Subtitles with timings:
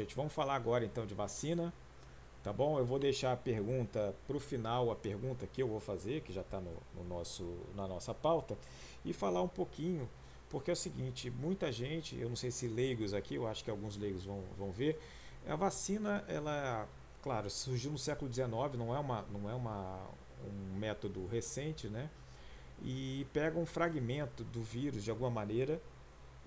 [0.00, 0.16] gente?
[0.16, 1.72] Vamos falar agora então de vacina,
[2.42, 2.78] tá bom?
[2.78, 6.32] Eu vou deixar a pergunta para o final, a pergunta que eu vou fazer, que
[6.32, 8.56] já está no, no, nosso, na nossa pauta,
[9.04, 10.08] e falar um pouquinho,
[10.48, 13.70] porque é o seguinte, muita gente, eu não sei se leigos aqui, eu acho que
[13.70, 14.98] alguns leigos vão, vão ver,
[15.48, 16.88] a vacina, ela,
[17.22, 20.00] claro, surgiu no século XIX, não é, uma, não é uma,
[20.44, 22.10] um método recente, né?
[22.82, 25.80] E pega um fragmento do vírus de alguma maneira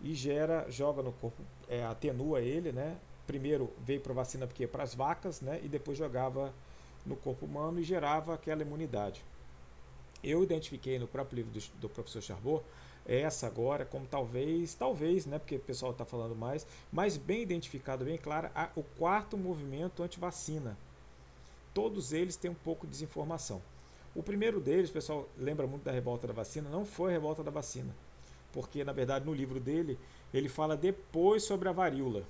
[0.01, 2.97] e gera, joga no corpo, é, atenua ele, né?
[3.25, 5.59] Primeiro veio para vacina porque para as vacas, né?
[5.63, 6.53] E depois jogava
[7.05, 9.23] no corpo humano e gerava aquela imunidade.
[10.23, 12.63] Eu identifiquei no próprio livro do, do professor Charbot
[13.05, 15.37] essa agora como talvez, talvez, né?
[15.37, 20.03] Porque o pessoal está falando mais, mas bem identificado, bem claro, a, o quarto movimento
[20.03, 20.77] anti-vacina.
[21.73, 23.61] Todos eles têm um pouco de desinformação.
[24.15, 27.51] O primeiro deles, pessoal lembra muito da revolta da vacina, não foi a revolta da
[27.51, 27.93] vacina
[28.53, 29.97] porque na verdade no livro dele
[30.33, 32.23] ele fala depois sobre a varíola.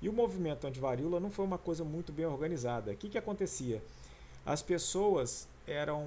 [0.00, 2.92] E o movimento anti-varíola não foi uma coisa muito bem organizada.
[2.92, 3.82] O que, que acontecia?
[4.46, 6.06] As pessoas eram,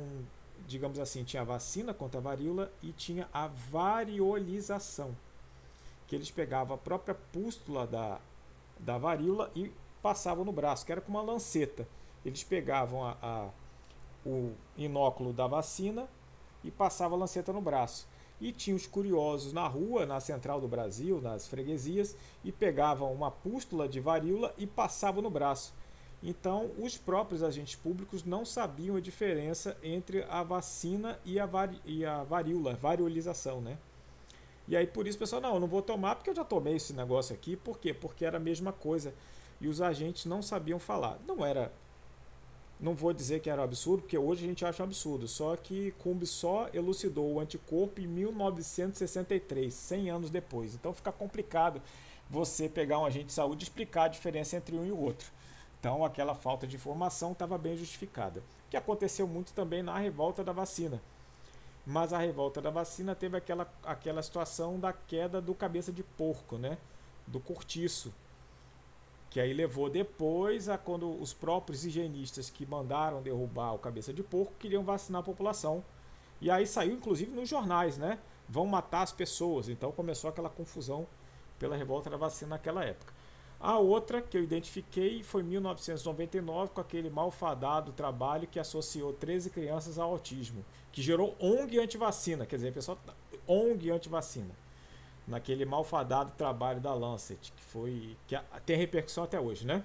[0.67, 5.15] digamos assim, tinha a vacina contra a varíola e tinha a variolização,
[6.07, 8.19] que eles pegavam a própria pústula da,
[8.79, 11.87] da varíola e passavam no braço, que era com uma lanceta.
[12.25, 13.49] Eles pegavam a, a
[14.25, 16.07] o inóculo da vacina
[16.63, 18.07] e passavam a lanceta no braço
[18.41, 23.29] e tinha os curiosos na rua, na central do Brasil, nas freguesias, e pegavam uma
[23.29, 25.73] pústula de varíola e passavam no braço.
[26.23, 31.79] Então, os próprios agentes públicos não sabiam a diferença entre a vacina e a, vari,
[31.85, 33.77] e a varíola, variolização, né?
[34.67, 36.75] E aí, por isso, o pessoal, não, eu não vou tomar porque eu já tomei
[36.75, 37.55] esse negócio aqui.
[37.55, 37.93] Por quê?
[37.93, 39.13] Porque era a mesma coisa.
[39.59, 41.19] E os agentes não sabiam falar.
[41.27, 41.71] Não era
[42.81, 45.27] não vou dizer que era um absurdo, porque hoje a gente acha um absurdo.
[45.27, 50.73] Só que Kumbi só elucidou o anticorpo em 1963, 100 anos depois.
[50.73, 51.79] Então fica complicado
[52.27, 55.31] você pegar um agente de saúde e explicar a diferença entre um e o outro.
[55.79, 58.41] Então aquela falta de informação estava bem justificada.
[58.67, 60.99] Que aconteceu muito também na revolta da vacina.
[61.85, 66.57] Mas a revolta da vacina teve aquela, aquela situação da queda do cabeça de porco,
[66.57, 66.79] né?
[67.27, 68.11] Do cortiço
[69.31, 74.21] que aí levou depois a quando os próprios higienistas que mandaram derrubar o cabeça de
[74.21, 75.81] porco queriam vacinar a população.
[76.41, 78.19] E aí saiu inclusive nos jornais, né?
[78.49, 79.69] Vão matar as pessoas.
[79.69, 81.07] Então começou aquela confusão
[81.57, 83.13] pela revolta da vacina naquela época.
[83.57, 89.97] A outra que eu identifiquei foi 1999 com aquele malfadado trabalho que associou 13 crianças
[89.97, 92.97] ao autismo, que gerou ONG anti-vacina, quer dizer, pessoal,
[93.47, 94.60] ONG anti-vacina
[95.31, 99.83] naquele malfadado trabalho da Lancet, que foi que tem repercussão até hoje, né?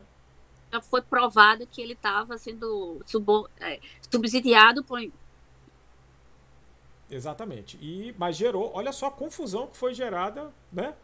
[0.90, 3.80] Foi provado que ele estava sendo subo, é,
[4.10, 5.00] subsidiado por
[7.08, 7.78] Exatamente.
[7.80, 10.94] E mas gerou, olha só a confusão que foi gerada, né?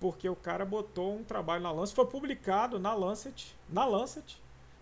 [0.00, 4.40] Porque o cara botou um trabalho na Lancet, foi publicado na Lancet, na Lancet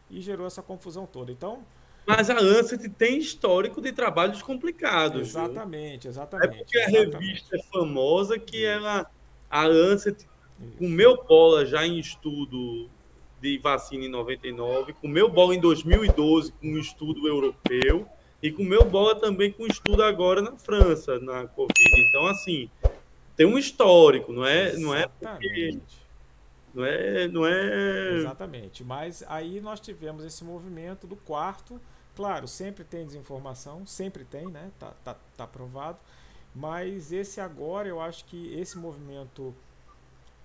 [0.08, 1.32] e gerou essa confusão toda.
[1.32, 1.64] Então,
[2.06, 5.28] mas a Lancet tem histórico de trabalhos complicados.
[5.28, 6.10] Exatamente, viu?
[6.10, 6.54] exatamente.
[6.54, 7.16] É porque exatamente.
[7.16, 9.10] a revista é famosa que ela.
[9.50, 10.26] A Lancet
[10.78, 12.88] comeu bola já em estudo
[13.40, 18.06] de vacina em 99, comeu bola em 2012 com um estudo europeu
[18.42, 22.08] e comeu bola também com um estudo agora na França, na Covid.
[22.08, 22.70] Então, assim,
[23.36, 24.76] tem um histórico, não é?
[24.76, 25.78] Não é porque.
[26.76, 28.14] Não é, não é.
[28.14, 28.84] Exatamente.
[28.84, 31.80] Mas aí nós tivemos esse movimento do quarto
[32.16, 34.72] Claro, sempre tem desinformação, sempre tem, né?
[34.78, 35.98] Tá, tá, tá provado.
[36.54, 39.54] Mas esse agora, eu acho que esse movimento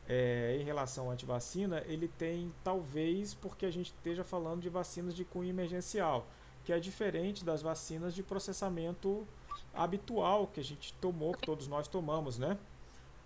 [0.08, 5.16] é, em relação à antivacina, ele tem talvez porque a gente esteja falando de vacinas
[5.16, 6.28] de cunho emergencial,
[6.66, 9.26] que é diferente das vacinas de processamento
[9.74, 12.58] habitual que a gente tomou, que todos nós tomamos, né?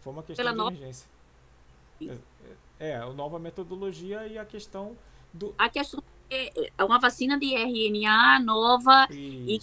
[0.02, 1.10] Foi uma questão Pela de emergência.
[2.00, 2.20] No...
[2.80, 4.98] É, é, a nova metodologia e a questão
[5.34, 5.54] do.
[5.58, 9.60] A questão é, é uma vacina de RNA nova e,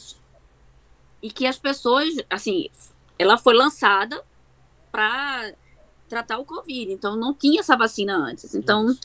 [1.23, 2.69] e que as pessoas, assim,
[3.19, 4.25] ela foi lançada
[4.91, 5.53] para
[6.09, 8.55] tratar o Covid, então não tinha essa vacina antes.
[8.55, 8.91] Então.
[8.91, 9.01] Isso.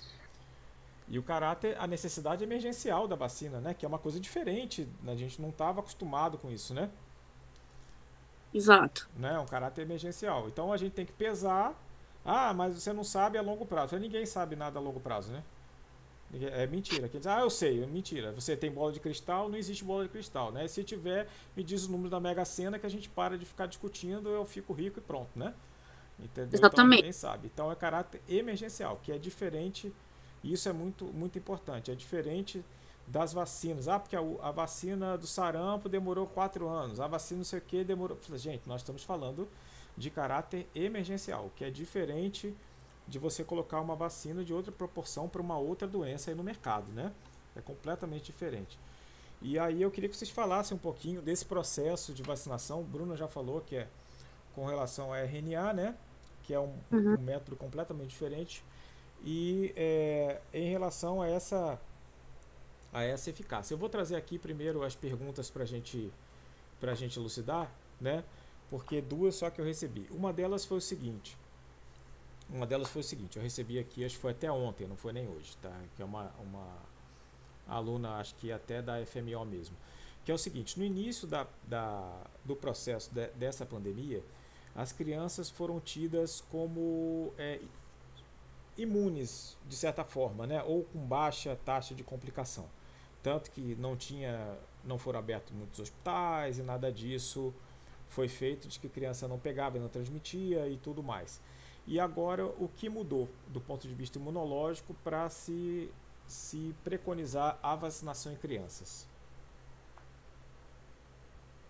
[1.10, 3.74] E o caráter, a necessidade emergencial da vacina, né?
[3.74, 4.88] Que é uma coisa diferente.
[5.08, 6.90] A gente não estava acostumado com isso, né?
[8.54, 9.08] Exato.
[9.16, 9.40] Né?
[9.40, 10.48] Um caráter emergencial.
[10.50, 11.74] Então a gente tem que pesar.
[12.28, 13.98] Ah, mas você não sabe a longo prazo.
[13.98, 15.42] Ninguém sabe nada a longo prazo, né?
[16.34, 17.08] É mentira.
[17.08, 18.34] Quer dizer, ah, eu sei, é mentira.
[18.34, 20.68] Você tem bola de cristal, não existe bola de cristal, né?
[20.68, 21.26] Se tiver,
[21.56, 24.44] me diz o número da Mega Sena que a gente para de ficar discutindo, eu
[24.44, 25.54] fico rico e pronto, né?
[26.20, 26.48] Entendeu?
[26.48, 26.74] Então, Exatamente.
[26.74, 27.50] Então, ninguém sabe.
[27.54, 29.94] Então é caráter emergencial, que é diferente,
[30.44, 32.62] e isso é muito, muito importante, é diferente
[33.08, 33.88] das vacinas.
[33.88, 37.62] Ah, porque a, a vacina do sarampo demorou quatro anos, a vacina não sei o
[37.62, 38.18] que demorou.
[38.36, 39.48] Gente, nós estamos falando
[39.98, 42.56] de caráter emergencial, que é diferente
[43.08, 46.92] de você colocar uma vacina de outra proporção para uma outra doença aí no mercado,
[46.92, 47.12] né?
[47.56, 48.78] É completamente diferente.
[49.42, 52.82] E aí eu queria que vocês falassem um pouquinho desse processo de vacinação.
[52.82, 53.88] O Bruno já falou que é
[54.54, 55.96] com relação a RNA, né?
[56.44, 57.16] Que é um, uhum.
[57.16, 58.64] um método completamente diferente.
[59.24, 61.80] E é, em relação a essa,
[62.92, 63.74] a essa eficácia.
[63.74, 66.12] Eu vou trazer aqui primeiro as perguntas para gente,
[66.82, 67.72] a gente elucidar,
[68.02, 68.24] né?
[68.70, 70.08] Porque duas só que eu recebi.
[70.12, 71.38] Uma delas foi o seguinte.
[72.50, 75.12] Uma delas foi o seguinte, eu recebi aqui, acho que foi até ontem, não foi
[75.12, 75.72] nem hoje, tá?
[75.96, 76.66] Que é uma, uma
[77.68, 79.76] aluna, acho que até da FMO mesmo.
[80.24, 84.24] Que é o seguinte, no início da, da, do processo de, dessa pandemia,
[84.74, 87.60] as crianças foram tidas como é,
[88.78, 90.64] imunes, de certa forma, né?
[90.64, 92.66] ou com baixa taxa de complicação.
[93.22, 97.54] Tanto que não tinha, não foram abertos muitos hospitais e nada disso
[98.10, 101.42] foi feito de que criança não pegava e não transmitia e tudo mais.
[101.86, 105.90] E agora, o que mudou do ponto de vista imunológico para se,
[106.28, 109.08] se preconizar a vacinação em crianças?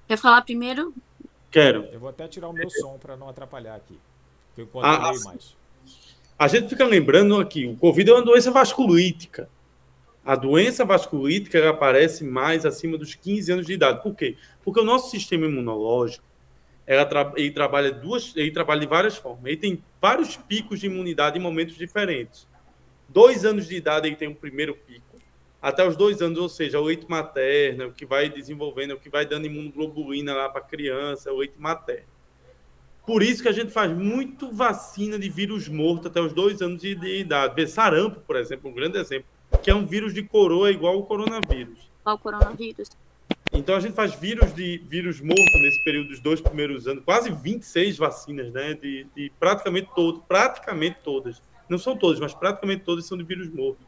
[0.08, 0.94] Quer falar primeiro?
[1.52, 1.84] Quero.
[1.86, 4.00] Eu vou até tirar o meu som para não atrapalhar aqui,
[4.58, 5.56] eu leio mais.
[6.40, 9.50] A gente fica lembrando aqui, o Covid é uma doença vasculítica.
[10.28, 14.04] A doença vasculítica aparece mais acima dos 15 anos de idade.
[14.04, 14.36] Por quê?
[14.62, 16.26] Porque o nosso sistema imunológico
[16.86, 19.46] ela tra ele trabalha duas, ele trabalha de várias formas.
[19.46, 22.46] Ele tem vários picos de imunidade em momentos diferentes.
[23.08, 25.16] Dois anos de idade ele tem um primeiro pico,
[25.62, 29.10] até os dois anos, ou seja, o leite materno, o que vai desenvolvendo, o que
[29.10, 32.08] vai dando imunoglobulina lá para a criança, o leite materno.
[33.06, 36.82] Por isso que a gente faz muito vacina de vírus morto até os dois anos
[36.82, 37.66] de, de idade.
[37.68, 41.90] Sarampo, por exemplo, um grande exemplo, que é um vírus de coroa igual o coronavírus.
[42.04, 42.90] Qual o coronavírus?
[43.54, 47.32] Então a gente faz vírus de vírus morto nesse período dos dois primeiros anos, quase
[47.32, 48.74] 26 vacinas, né?
[48.74, 51.42] De, de praticamente todo, praticamente todas.
[51.70, 53.80] Não são todas, mas praticamente todas são de vírus morto.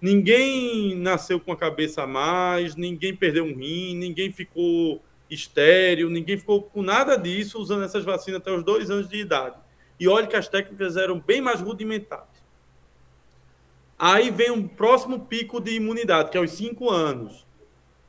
[0.00, 5.00] Ninguém nasceu com a cabeça a mais, ninguém perdeu um rim, ninguém ficou
[5.30, 9.56] estéreo, ninguém ficou com nada disso usando essas vacinas até os dois anos de idade.
[10.00, 12.41] E olha que as técnicas eram bem mais rudimentares.
[14.04, 17.46] Aí vem um próximo pico de imunidade, que é os cinco anos.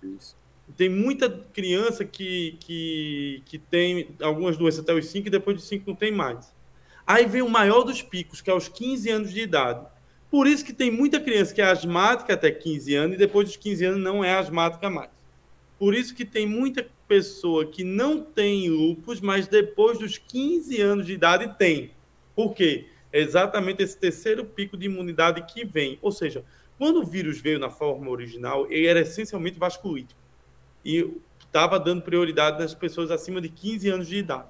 [0.01, 0.35] Isso
[0.77, 5.63] tem muita criança que, que, que tem algumas doenças até os 5 e depois de
[5.63, 6.53] 5 não tem mais.
[7.05, 9.85] Aí vem o maior dos picos, que é aos 15 anos de idade.
[10.31, 13.57] Por isso que tem muita criança que é asmática até 15 anos e depois dos
[13.57, 15.11] 15 anos não é asmática mais.
[15.77, 21.05] Por isso que tem muita pessoa que não tem lupus, mas depois dos 15 anos
[21.05, 21.91] de idade tem.
[22.35, 22.87] Por quê?
[23.13, 25.99] É exatamente esse terceiro pico de imunidade que vem.
[26.01, 26.43] Ou seja,
[26.79, 30.19] quando o vírus veio na forma original, ele era essencialmente vasculítico
[30.83, 34.47] e estava dando prioridade nas pessoas acima de 15 anos de idade.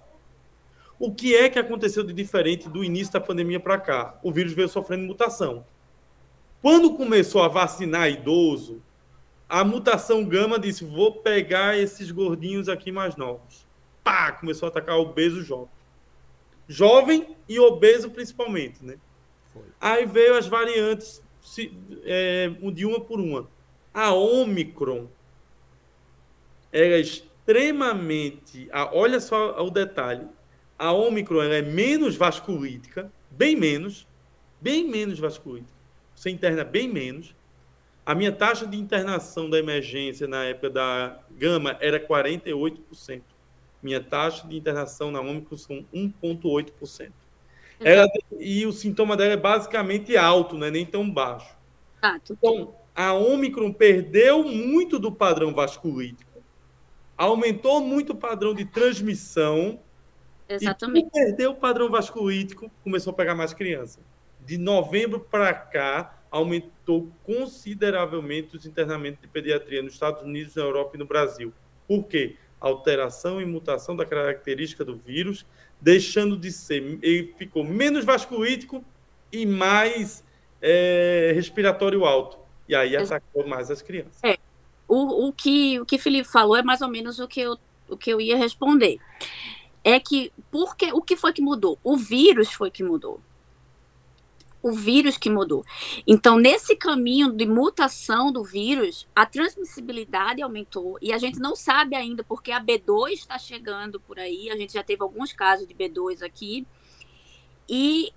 [0.97, 4.17] O que é que aconteceu de diferente do início da pandemia para cá?
[4.23, 5.65] O vírus veio sofrendo mutação.
[6.61, 8.81] Quando começou a vacinar idoso,
[9.49, 13.67] a mutação gama disse: vou pegar esses gordinhos aqui mais novos.
[14.01, 14.31] Pá!
[14.31, 15.72] Começou a atacar obeso jovem.
[16.67, 18.97] Jovem e obeso principalmente, né?
[19.53, 19.63] Foi.
[19.79, 21.21] Aí veio as variantes
[22.03, 23.47] é, de uma por uma.
[23.93, 25.07] A Omicron
[26.71, 28.67] era extremamente.
[28.91, 30.27] Olha só o detalhe.
[30.77, 34.07] A Omicron é menos vasculítica, bem menos,
[34.59, 35.73] bem menos vasculítica.
[36.15, 37.35] Você interna bem menos.
[38.05, 43.21] A minha taxa de internação da emergência na época da gama era 48%.
[43.83, 47.11] Minha taxa de internação na Omicron são 1,8%.
[47.79, 48.07] Ela,
[48.39, 51.53] e o sintoma dela é basicamente alto, não é nem tão baixo.
[52.01, 56.33] Ah, então, a Omicron perdeu muito do padrão vasculítico
[57.17, 59.79] aumentou muito o padrão de transmissão.
[60.47, 61.07] Exatamente.
[61.07, 63.99] E perdeu o padrão vasculítico, começou a pegar mais criança.
[64.45, 70.95] De novembro para cá, aumentou consideravelmente os internamentos de pediatria nos Estados Unidos, na Europa
[70.95, 71.53] e no Brasil.
[71.87, 72.35] Por quê?
[72.63, 75.45] Alteração e mutação da característica do vírus,
[75.81, 76.97] deixando de ser.
[77.01, 78.83] Ele ficou menos vasculítico
[79.29, 80.23] e mais
[80.61, 82.37] é, respiratório alto.
[82.69, 84.23] E aí atacou mais as crianças.
[84.23, 84.37] É,
[84.87, 87.57] o, o, que o que Felipe falou é mais ou menos o que eu,
[87.89, 88.97] o que eu ia responder.
[89.83, 91.77] É que porque o que foi que mudou?
[91.83, 93.19] O vírus foi que mudou.
[94.63, 95.63] O vírus que mudou.
[96.07, 101.95] Então, nesse caminho de mutação do vírus, a transmissibilidade aumentou e a gente não sabe
[101.95, 104.49] ainda porque a B2 está chegando por aí.
[104.49, 106.65] A gente já teve alguns casos de B2 aqui.
[107.67, 108.13] E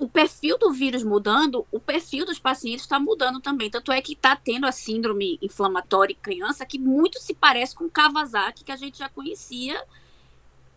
[0.00, 3.70] o perfil do vírus mudando, o perfil dos pacientes está mudando também.
[3.70, 7.88] Tanto é que está tendo a síndrome inflamatória em criança, que muito se parece com
[7.88, 9.78] Kawasaki, que a gente já conhecia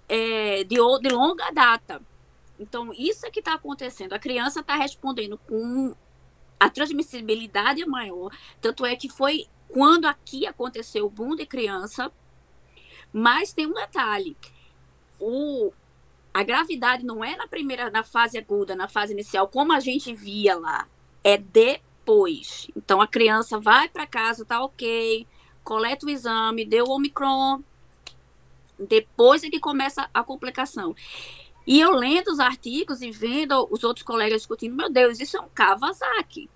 [0.09, 2.01] é, de, de longa data.
[2.59, 4.13] Então, isso é que está acontecendo.
[4.13, 5.95] A criança está respondendo com
[6.59, 8.31] a transmissibilidade é maior.
[8.61, 12.11] Tanto é que foi quando aqui aconteceu o boom de criança.
[13.11, 14.37] Mas tem um detalhe:
[15.19, 15.71] o,
[16.33, 20.13] a gravidade não é na primeira, na fase aguda, na fase inicial, como a gente
[20.13, 20.87] via lá.
[21.23, 22.67] É depois.
[22.75, 25.27] Então a criança vai para casa, tá ok,
[25.63, 27.61] coleta o exame, deu o Omicron.
[28.79, 30.95] Depois é que começa a complicação.
[31.65, 35.39] E eu lendo os artigos e vendo os outros colegas discutindo, meu Deus, isso é
[35.39, 36.49] um Kawasaki.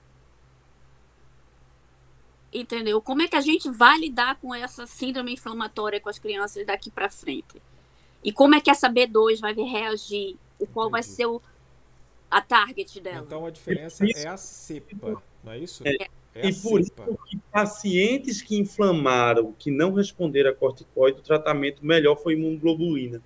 [2.54, 3.02] Entendeu?
[3.02, 6.92] Como é que a gente vai lidar com essa síndrome inflamatória com as crianças daqui
[6.92, 7.62] para frente?
[8.24, 10.36] E como é que essa B2 vai reagir?
[10.60, 11.42] O qual vai ser o,
[12.30, 13.24] a target dela?
[13.26, 15.88] Então a diferença é a cepa, não é isso?
[15.88, 16.08] É.
[16.36, 17.04] É e por cepa.
[17.10, 23.22] isso que pacientes que inflamaram, que não responderam a corticoide, o tratamento melhor foi imunoglobulina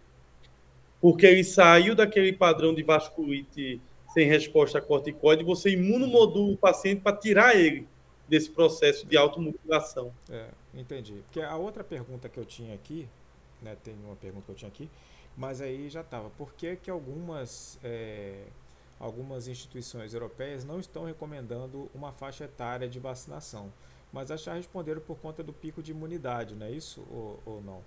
[1.02, 3.82] porque ele saiu daquele padrão de vasculite
[4.14, 7.88] sem resposta a corticoide, você imunomodula o paciente para tirar ele
[8.28, 10.14] desse processo de automutilação.
[10.30, 11.16] É, entendi.
[11.26, 13.08] Porque a outra pergunta que eu tinha aqui,
[13.62, 14.90] né, tem uma pergunta que eu tinha aqui,
[15.36, 16.30] mas aí já estava.
[16.32, 18.44] Por que, que algumas, é,
[19.00, 23.72] algumas instituições europeias não estão recomendando uma faixa etária de vacinação?
[24.12, 27.62] Mas acho que responderam por conta do pico de imunidade, não é isso ou, ou
[27.62, 27.82] não?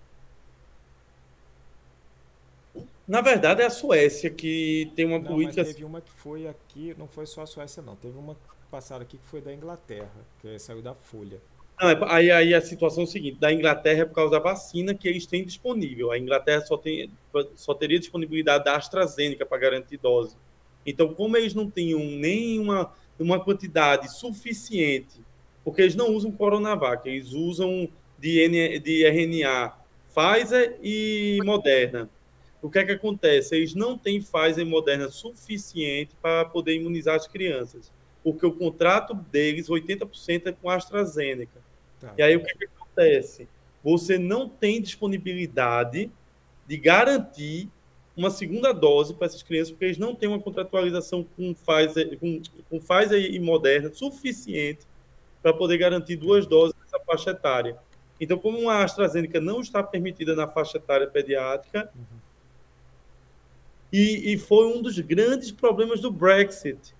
[3.06, 5.62] Na verdade, é a Suécia que tem uma não, política.
[5.62, 7.96] Mas teve uma que foi aqui, não foi só a Suécia, não.
[7.96, 8.36] Teve uma
[8.70, 11.40] passada aqui que foi da Inglaterra, que saiu da Folha.
[11.80, 14.38] Não, é, aí, aí a situação é a seguinte: da Inglaterra é por causa da
[14.38, 16.10] vacina que eles têm disponível.
[16.10, 17.10] A Inglaterra só, tem,
[17.56, 20.36] só teria disponibilidade da AstraZeneca para garantir dose.
[20.86, 25.20] Então, como eles não tinham nenhuma uma quantidade suficiente,
[25.62, 29.72] porque eles não usam Coronavac, eles usam de, de RNA
[30.12, 32.10] Pfizer e Moderna
[32.64, 33.54] o que é que acontece?
[33.54, 37.92] Eles não têm Pfizer moderna suficiente para poder imunizar as crianças,
[38.22, 41.60] porque o contrato deles, 80% é com a AstraZeneca.
[42.00, 42.14] Tá.
[42.16, 43.46] E aí o que, é que acontece?
[43.84, 46.10] Você não tem disponibilidade
[46.66, 47.68] de garantir
[48.16, 52.40] uma segunda dose para essas crianças, porque eles não têm uma contratualização com Pfizer, com,
[52.70, 54.86] com Pfizer e Moderna suficiente
[55.42, 57.76] para poder garantir duas doses nessa faixa etária.
[58.18, 62.23] Então, como a AstraZeneca não está permitida na faixa etária pediátrica, uhum.
[63.96, 66.92] E, e foi um dos grandes problemas do Brexit.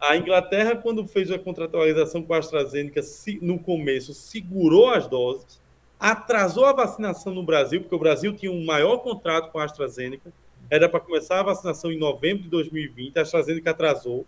[0.00, 3.00] A Inglaterra, quando fez a contratualização com a AstraZeneca,
[3.40, 5.60] no começo, segurou as doses,
[6.00, 10.32] atrasou a vacinação no Brasil, porque o Brasil tinha um maior contrato com a AstraZeneca,
[10.68, 14.26] era para começar a vacinação em novembro de 2020, a AstraZeneca atrasou,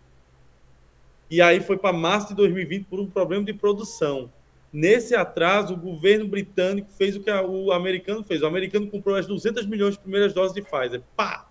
[1.28, 4.31] e aí foi para março de 2020 por um problema de produção.
[4.73, 8.40] Nesse atraso, o governo britânico fez o que o americano fez.
[8.40, 11.02] O americano comprou as 200 milhões de primeiras doses de Pfizer.
[11.17, 11.48] Pá!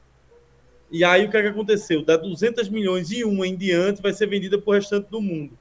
[0.89, 2.03] E aí o que, é que aconteceu?
[2.03, 5.57] Da 200 milhões e uma em diante vai ser vendida para o restante do mundo.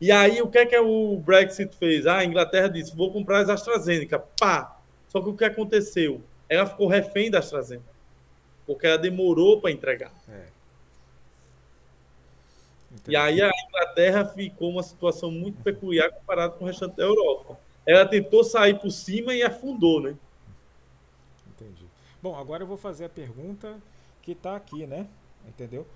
[0.00, 2.06] E aí o que é que o Brexit fez?
[2.06, 4.18] Ah, a Inglaterra disse: vou comprar as AstraZeneca.
[4.18, 4.78] Pá!
[5.08, 6.20] Só que o que aconteceu?
[6.48, 7.94] Ela ficou refém da AstraZeneca.
[8.66, 10.12] Porque ela demorou para entregar.
[10.28, 10.54] É.
[13.08, 17.58] E aí a Inglaterra ficou uma situação muito peculiar comparada com o restante da Europa.
[17.86, 20.14] Ela tentou sair por cima e afundou, né?
[21.48, 21.84] Entendi.
[22.22, 23.76] Bom, agora eu vou fazer a pergunta
[24.24, 25.06] que está aqui, né?
[25.46, 25.86] Entendeu?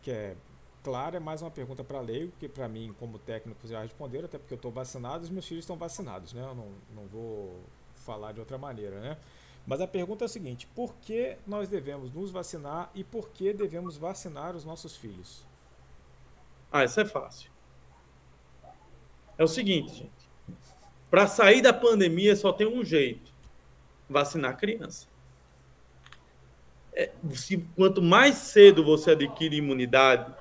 [0.00, 0.36] Que é
[0.82, 4.38] claro, é mais uma pergunta para leigo, que para mim, como técnico, já responderam, até
[4.38, 6.42] porque eu estou vacinado e os meus filhos estão vacinados, né?
[6.42, 7.64] Eu não, não vou
[7.96, 9.18] falar de outra maneira, né?
[9.66, 13.52] Mas a pergunta é a seguinte: por que nós devemos nos vacinar e por que
[13.52, 15.44] devemos vacinar os nossos filhos?
[16.70, 17.50] Ah, isso é fácil.
[19.36, 20.28] É o seguinte, gente.
[21.10, 23.32] Para sair da pandemia só tem um jeito:
[24.08, 25.13] vacinar a criança
[27.32, 30.32] se, quanto mais cedo você adquire imunidade,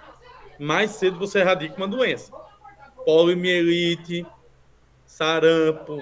[0.60, 2.32] mais cedo você erradica uma doença.
[3.06, 4.26] Poliomielite,
[5.06, 6.02] sarampo,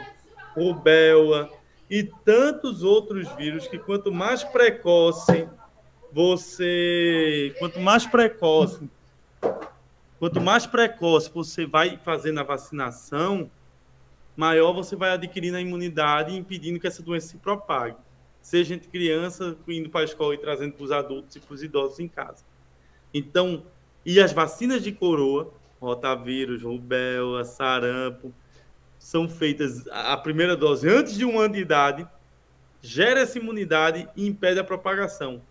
[0.55, 1.49] rubéola
[1.89, 5.47] e tantos outros vírus que quanto mais precoce
[6.11, 8.89] você, quanto mais precoce,
[10.19, 13.49] quanto mais precoce você vai fazendo a vacinação,
[14.35, 17.95] maior você vai adquirindo a imunidade, impedindo que essa doença se propague
[18.41, 21.63] seja entre criança indo para a escola e trazendo para os adultos e para os
[21.63, 22.43] idosos em casa.
[23.13, 23.63] Então,
[24.05, 28.33] e as vacinas de coroa, rotavírus, rubéola, sarampo,
[28.97, 32.07] são feitas a primeira dose antes de um ano de idade,
[32.81, 35.41] gera essa imunidade e impede a propagação.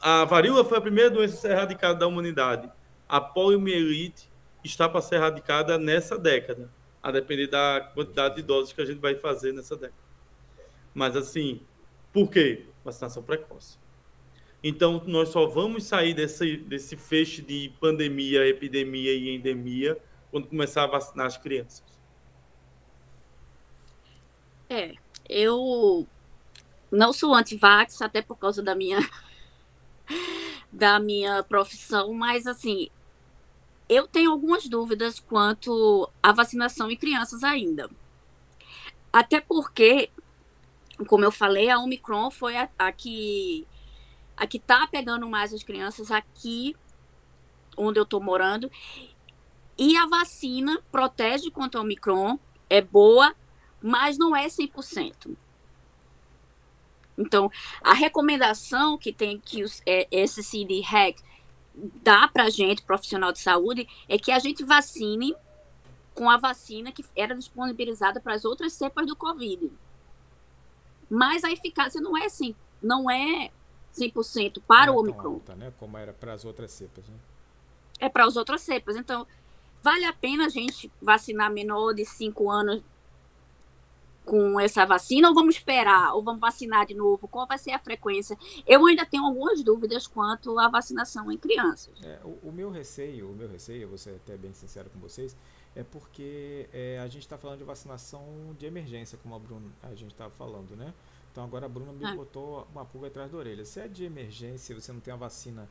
[0.00, 2.70] A varíola foi a primeira doença a ser erradicada da humanidade.
[3.08, 4.30] A poliomielite
[4.64, 6.70] está para ser erradicada nessa década,
[7.02, 10.00] a depender da quantidade de doses que a gente vai fazer nessa década.
[10.94, 11.60] Mas assim,
[12.12, 12.66] por quê?
[12.84, 13.78] Vacinação precoce.
[14.62, 19.98] Então, nós só vamos sair desse, desse feixe de pandemia, epidemia e endemia
[20.30, 21.82] quando começar a vacinar as crianças.
[24.68, 24.94] É,
[25.28, 26.06] eu
[26.90, 28.98] não sou anti-vax, até por causa da minha
[30.72, 32.88] da minha profissão, mas assim,
[33.88, 37.90] eu tenho algumas dúvidas quanto à vacinação em crianças ainda.
[39.12, 40.10] Até porque,
[41.06, 43.66] como eu falei, a Omicron foi a, a que
[44.36, 46.74] a que tá pegando mais as crianças aqui
[47.76, 48.70] onde eu tô morando.
[49.76, 52.38] E a vacina protege contra a Omicron,
[52.68, 53.34] é boa,
[53.82, 55.36] mas não é 100%.
[57.16, 57.50] Então,
[57.82, 61.18] a recomendação que tem que os, é, esse CD Hack
[62.02, 65.34] dá para a gente, profissional de saúde, é que a gente vacine
[66.14, 69.70] com a vacina que era disponibilizada para as outras cepas do Covid.
[71.10, 73.50] Mas a eficácia não é assim, não é
[73.94, 75.34] 100% para não o é Omicron.
[75.34, 75.72] Alta, né?
[75.78, 77.16] Como era para as outras cepas, né?
[77.98, 78.96] É para as outras cepas.
[78.96, 79.26] Então,
[79.82, 82.82] vale a pena a gente vacinar menor de 5 anos
[84.24, 87.26] com essa vacina ou vamos esperar ou vamos vacinar de novo?
[87.26, 88.38] Qual vai ser a frequência?
[88.66, 91.92] Eu ainda tenho algumas dúvidas quanto à vacinação em crianças.
[92.04, 95.00] É, o, o, meu receio, o meu receio, eu vou ser até bem sincero com
[95.00, 95.36] vocês,
[95.74, 99.94] é porque é, a gente está falando de vacinação de emergência, como a Bruna a
[99.94, 100.92] gente estava falando, né?
[101.30, 102.14] Então agora a Bruna me ah.
[102.14, 103.64] botou uma pulga atrás da orelha.
[103.64, 105.68] Se é de emergência, você não tem uma vacina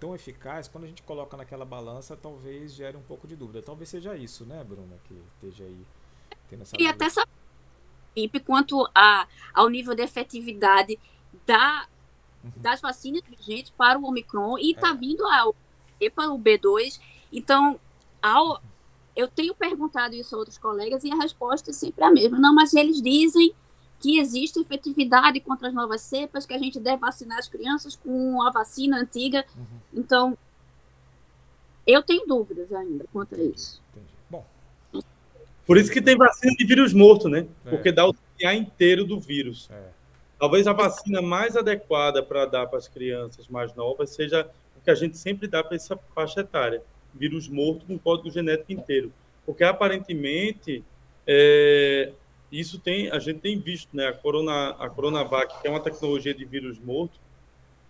[0.00, 3.62] tão eficaz, quando a gente coloca naquela balança, talvez gere um pouco de dúvida.
[3.62, 5.86] Talvez seja isso, né, Bruna, que esteja aí
[6.48, 6.74] tendo essa.
[6.74, 6.94] E dúvida.
[6.94, 7.28] até essa
[8.14, 10.98] PIP quanto a, ao nível de efetividade
[11.46, 11.86] da,
[12.42, 12.52] uhum.
[12.56, 14.94] das vacinas vigentes para o Omicron e está é.
[14.94, 15.52] vindo a
[16.00, 17.00] EPA, o B2.
[17.32, 17.78] Então,
[18.20, 18.60] ao,
[19.14, 22.38] eu tenho perguntado isso a outros colegas e a resposta é sempre a mesma.
[22.38, 23.54] Não, mas eles dizem
[24.00, 28.42] que existe efetividade contra as novas cepas, que a gente deve vacinar as crianças com
[28.42, 29.44] a vacina antiga.
[29.56, 29.64] Uhum.
[29.94, 30.38] Então,
[31.86, 33.80] eu tenho dúvidas ainda quanto a isso.
[33.92, 34.12] Entendi.
[35.66, 37.46] Por isso que tem vacina de vírus morto, né?
[37.64, 37.70] É.
[37.70, 39.68] Porque dá o DNA inteiro do vírus.
[39.70, 39.88] É.
[40.38, 44.90] Talvez a vacina mais adequada para dar para as crianças mais novas seja o que
[44.90, 46.82] a gente sempre dá para essa faixa etária:
[47.14, 49.12] vírus morto com código genético inteiro.
[49.44, 50.84] Porque aparentemente
[51.26, 52.12] é,
[52.50, 54.08] isso tem, a gente tem visto, né?
[54.08, 57.20] A, Corona, a Coronavac, que é uma tecnologia de vírus morto,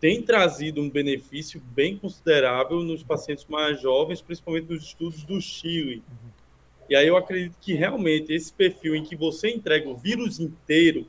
[0.01, 6.03] tem trazido um benefício bem considerável nos pacientes mais jovens, principalmente nos estudos do Chile.
[6.09, 6.43] Uhum
[6.93, 11.07] e aí eu acredito que realmente esse perfil em que você entrega o vírus inteiro,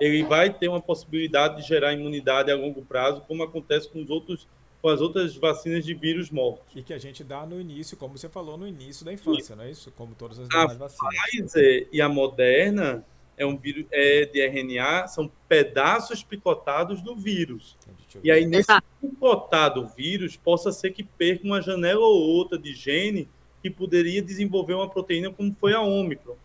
[0.00, 4.08] ele vai ter uma possibilidade de gerar imunidade a longo prazo, como acontece com os
[4.08, 4.48] outros
[4.80, 6.74] com as outras vacinas de vírus mortos.
[6.76, 9.64] E que a gente dá no início, como você falou, no início da infância, não
[9.64, 9.90] é isso?
[9.92, 11.14] Como todas as demais vacinas.
[11.16, 13.04] A Pfizer e a Moderna
[13.36, 17.76] é um vírus é de RNA, são pedaços picotados do vírus.
[18.22, 23.28] E aí, nesse picotado vírus, possa ser que perca uma janela ou outra de gene
[23.62, 26.36] que poderia desenvolver uma proteína como foi a Omicron.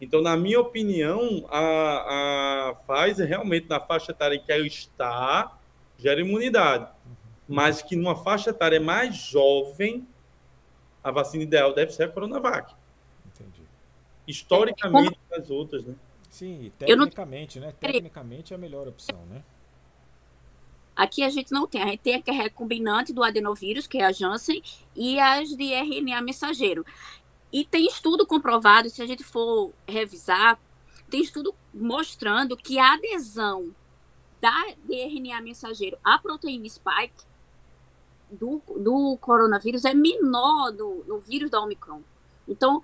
[0.00, 5.56] Então, na minha opinião, a, a Pfizer realmente na faixa etária em que ela está
[5.96, 6.88] gera imunidade,
[7.48, 10.06] mas que numa faixa etária mais jovem,
[11.02, 12.74] a vacina ideal deve ser a Coronavac.
[13.26, 13.62] Entendi.
[14.26, 15.94] Historicamente, as outras, né?
[16.30, 17.66] Sim, tecnicamente, não...
[17.66, 17.74] né?
[17.78, 19.44] Tecnicamente é a melhor opção, né?
[20.96, 24.12] Aqui a gente não tem, a gente tem a recombinante do adenovírus, que é a
[24.12, 24.62] Janssen,
[24.94, 26.86] e as de RNA mensageiro.
[27.52, 30.58] E tem estudo comprovado, se a gente for revisar,
[31.10, 33.74] tem estudo mostrando que a adesão
[34.40, 37.24] da de RNA mensageiro à proteína spike
[38.34, 42.02] do, do coronavírus é menor do, no vírus da Omicron.
[42.46, 42.82] Então,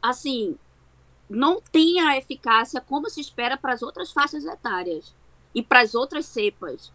[0.00, 0.56] assim,
[1.28, 5.14] não tem a eficácia como se espera para as outras faixas etárias
[5.54, 6.92] e para as outras cepas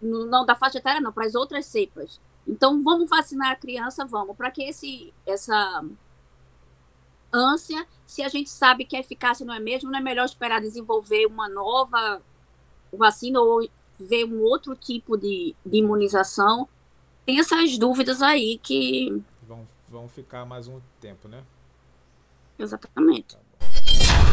[0.00, 2.20] não da faixa etária, não, para as outras cepas.
[2.46, 5.84] Então, vamos vacinar a criança, vamos, para que esse, essa
[7.32, 10.60] ânsia, se a gente sabe que a eficácia não é mesmo, não é melhor esperar
[10.60, 12.22] desenvolver uma nova
[12.92, 13.68] vacina ou
[14.04, 16.68] ver um outro tipo de, de imunização.
[17.26, 19.22] Tem essas dúvidas aí que.
[19.46, 21.42] Vão, vão ficar mais um tempo, né?
[22.58, 23.36] Exatamente.
[23.36, 24.29] Tá